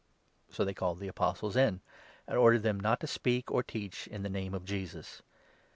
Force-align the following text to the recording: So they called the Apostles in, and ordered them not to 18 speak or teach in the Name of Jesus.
So 0.49 0.65
they 0.65 0.73
called 0.73 0.97
the 0.97 1.07
Apostles 1.07 1.55
in, 1.55 1.79
and 2.25 2.35
ordered 2.35 2.63
them 2.63 2.79
not 2.79 3.01
to 3.01 3.05
18 3.05 3.07
speak 3.13 3.51
or 3.51 3.61
teach 3.61 4.07
in 4.07 4.23
the 4.23 4.29
Name 4.31 4.55
of 4.55 4.65
Jesus. 4.65 5.21